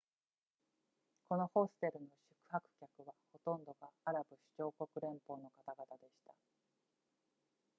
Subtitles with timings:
[1.29, 6.33] このホステルの宿泊客はほとんどがアラブ首長国連邦の方々でした